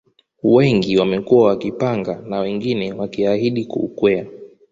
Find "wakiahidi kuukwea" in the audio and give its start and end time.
2.93-4.25